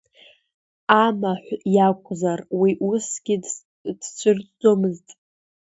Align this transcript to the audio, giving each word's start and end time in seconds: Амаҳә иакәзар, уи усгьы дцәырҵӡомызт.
Амаҳә 1.03 1.51
иакәзар, 1.75 2.39
уи 2.59 2.71
усгьы 2.89 3.35
дцәырҵӡомызт. 3.99 5.07